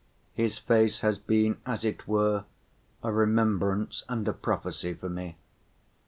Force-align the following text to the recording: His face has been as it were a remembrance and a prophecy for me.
His 0.33 0.57
face 0.57 1.01
has 1.01 1.19
been 1.19 1.57
as 1.63 1.85
it 1.85 2.07
were 2.07 2.45
a 3.03 3.11
remembrance 3.11 4.03
and 4.09 4.27
a 4.27 4.33
prophecy 4.33 4.95
for 4.95 5.09
me. 5.09 5.37